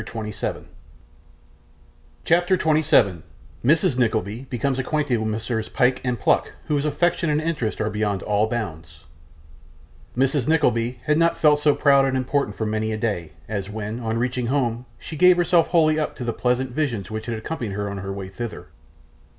She 0.03 0.17
must 0.17 0.25
take 0.25 0.41
her 0.49 0.53
chance.' 0.55 0.67
CHAPTER 2.25 2.57
27 2.57 3.21
Mrs. 3.63 3.99
Nickleby 3.99 4.47
becomes 4.49 4.79
acquainted 4.79 5.17
with 5.17 5.27
Messrs 5.27 5.69
Pyke 5.69 6.01
and 6.03 6.19
Pluck, 6.19 6.53
whose 6.65 6.85
Affection 6.85 7.29
and 7.29 7.39
Interest 7.39 7.79
are 7.79 7.91
beyond 7.91 8.23
all 8.23 8.47
Bounds 8.47 9.03
Mrs. 10.17 10.47
Nickleby 10.47 11.01
had 11.05 11.19
not 11.19 11.37
felt 11.37 11.59
so 11.59 11.75
proud 11.75 12.05
and 12.05 12.17
important 12.17 12.57
for 12.57 12.65
many 12.65 12.91
a 12.91 12.97
day, 12.97 13.33
as 13.47 13.69
when, 13.69 13.99
on 13.99 14.17
reaching 14.17 14.47
home, 14.47 14.87
she 14.97 15.15
gave 15.15 15.37
herself 15.37 15.67
wholly 15.67 15.99
up 15.99 16.15
to 16.15 16.23
the 16.23 16.33
pleasant 16.33 16.71
visions 16.71 17.11
which 17.11 17.27
had 17.27 17.37
accompanied 17.37 17.73
her 17.75 17.87
on 17.87 17.99
her 17.99 18.11
way 18.11 18.27
thither. 18.27 18.69